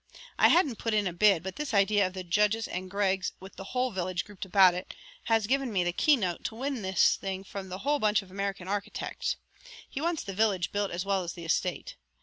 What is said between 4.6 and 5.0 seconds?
it,